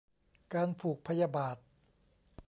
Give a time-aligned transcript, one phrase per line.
[0.53, 1.57] การผูกพยาบาท